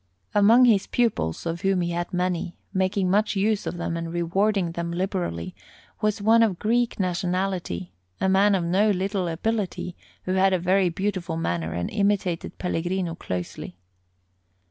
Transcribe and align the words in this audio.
Among 0.33 0.65
his 0.65 0.87
pupils, 0.87 1.45
of 1.45 1.61
whom 1.61 1.81
he 1.81 1.91
had 1.91 2.11
many, 2.11 2.57
making 2.73 3.11
much 3.11 3.35
use 3.35 3.67
of 3.67 3.77
them 3.77 3.95
and 3.95 4.11
rewarding 4.11 4.71
them 4.71 4.89
liberally, 4.91 5.53
was 6.01 6.23
one 6.23 6.41
of 6.41 6.57
Greek 6.57 6.99
nationality, 6.99 7.93
a 8.19 8.27
man 8.27 8.55
of 8.55 8.63
no 8.63 8.89
little 8.89 9.27
ability, 9.27 9.95
who 10.23 10.33
had 10.33 10.53
a 10.53 10.57
very 10.57 10.89
beautiful 10.89 11.37
manner 11.37 11.73
and 11.73 11.91
imitated 11.91 12.57
Pellegrino 12.57 13.13
closely. 13.13 13.77